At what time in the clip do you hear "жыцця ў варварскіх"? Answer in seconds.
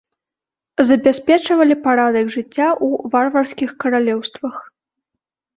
2.37-3.69